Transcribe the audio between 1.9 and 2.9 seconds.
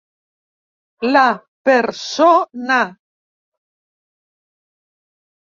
so, na.